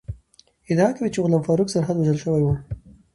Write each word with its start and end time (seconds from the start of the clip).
ادعا 0.71 0.89
کوي 0.97 1.09
چې 1.13 1.19
غلام 1.23 1.43
فاروق 1.47 1.67
سرحدی 1.73 1.99
وژل 1.99 2.17
شوی 2.23 2.41
ؤ 2.43 2.51